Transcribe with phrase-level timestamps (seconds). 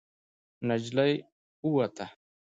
[0.67, 1.13] نجلۍ
[1.69, 2.05] ووته.